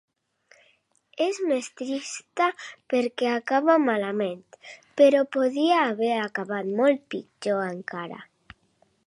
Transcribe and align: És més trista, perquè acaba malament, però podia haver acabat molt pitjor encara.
És 1.25 1.39
més 1.49 1.67
trista, 1.81 2.47
perquè 2.93 3.29
acaba 3.33 3.75
malament, 3.85 4.41
però 5.03 5.23
podia 5.39 5.79
haver 5.85 6.11
acabat 6.25 6.75
molt 6.83 7.07
pitjor 7.17 7.65
encara. 7.69 8.21